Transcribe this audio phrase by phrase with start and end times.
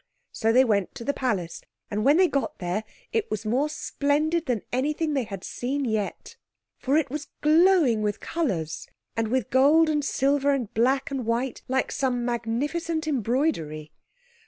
[0.31, 4.47] So they went to the palace, and when they got there it was more splendid
[4.47, 6.37] than anything they had seen yet.
[6.79, 11.91] For it was glowing with colours, and with gold and silver and black and white—like
[11.91, 13.91] some magnificent embroidery.